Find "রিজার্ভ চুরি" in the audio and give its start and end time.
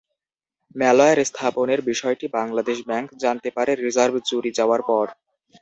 3.77-4.51